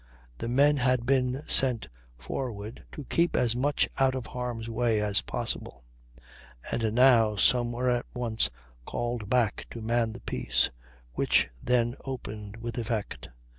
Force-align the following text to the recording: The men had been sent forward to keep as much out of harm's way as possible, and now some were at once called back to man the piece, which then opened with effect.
The 0.39 0.47
men 0.47 0.77
had 0.77 1.05
been 1.05 1.43
sent 1.45 1.87
forward 2.17 2.83
to 2.93 3.03
keep 3.03 3.35
as 3.35 3.55
much 3.55 3.87
out 3.99 4.15
of 4.15 4.25
harm's 4.25 4.67
way 4.67 4.99
as 4.99 5.21
possible, 5.21 5.83
and 6.71 6.95
now 6.95 7.35
some 7.35 7.71
were 7.71 7.87
at 7.91 8.07
once 8.15 8.49
called 8.83 9.29
back 9.29 9.67
to 9.69 9.79
man 9.79 10.13
the 10.13 10.19
piece, 10.21 10.71
which 11.13 11.49
then 11.61 11.93
opened 12.03 12.57
with 12.57 12.79
effect. 12.79 13.29